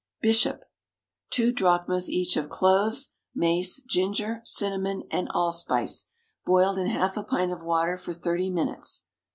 Bishop. 0.19 0.63
Two 1.29 1.51
drachmas 1.51 2.09
each 2.09 2.35
of 2.35 2.49
cloves, 2.49 3.13
mace, 3.35 3.79
ginger, 3.83 4.41
cinnamon, 4.45 5.03
and 5.11 5.29
allspice, 5.29 6.07
boiled 6.43 6.79
in 6.79 6.87
half 6.87 7.17
a 7.17 7.23
pint 7.23 7.51
of 7.51 7.61
water 7.61 7.95
for 7.97 8.11
thirty 8.13 8.49
minutes. 8.49 9.05